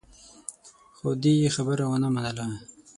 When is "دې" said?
1.21-1.33